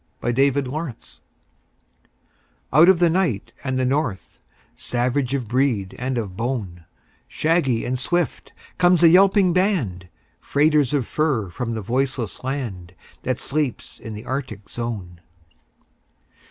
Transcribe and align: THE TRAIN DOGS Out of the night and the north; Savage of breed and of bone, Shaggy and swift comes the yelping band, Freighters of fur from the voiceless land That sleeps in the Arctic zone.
THE 0.21 0.33
TRAIN 0.33 0.63
DOGS 0.63 1.21
Out 2.73 2.89
of 2.89 2.97
the 2.97 3.07
night 3.11 3.53
and 3.63 3.77
the 3.79 3.85
north; 3.85 4.41
Savage 4.73 5.35
of 5.35 5.47
breed 5.47 5.95
and 5.99 6.17
of 6.17 6.35
bone, 6.35 6.85
Shaggy 7.27 7.85
and 7.85 7.99
swift 7.99 8.51
comes 8.79 9.01
the 9.01 9.09
yelping 9.09 9.53
band, 9.53 10.09
Freighters 10.39 10.95
of 10.95 11.05
fur 11.05 11.49
from 11.51 11.75
the 11.75 11.83
voiceless 11.83 12.43
land 12.43 12.95
That 13.21 13.37
sleeps 13.37 13.99
in 13.99 14.15
the 14.15 14.25
Arctic 14.25 14.71
zone. 14.71 15.21